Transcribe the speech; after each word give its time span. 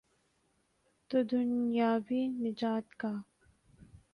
تو 1.09 1.17
دنیاوی 1.31 2.21
نجات 2.43 2.87
کا۔ 2.99 3.13